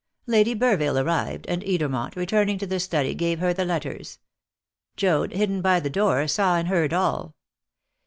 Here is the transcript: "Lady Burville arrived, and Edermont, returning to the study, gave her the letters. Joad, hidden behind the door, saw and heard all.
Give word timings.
"Lady 0.25 0.55
Burville 0.55 0.97
arrived, 0.99 1.45
and 1.47 1.61
Edermont, 1.61 2.15
returning 2.15 2.57
to 2.57 2.65
the 2.65 2.79
study, 2.79 3.13
gave 3.13 3.37
her 3.37 3.53
the 3.53 3.63
letters. 3.65 4.17
Joad, 4.97 5.31
hidden 5.33 5.61
behind 5.61 5.85
the 5.85 5.91
door, 5.91 6.27
saw 6.27 6.55
and 6.57 6.69
heard 6.69 6.91
all. 6.91 7.35